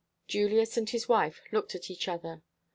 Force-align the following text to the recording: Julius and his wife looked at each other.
Julius 0.27 0.77
and 0.77 0.89
his 0.89 1.07
wife 1.07 1.41
looked 1.51 1.75
at 1.75 1.91
each 1.91 2.07
other. 2.07 2.41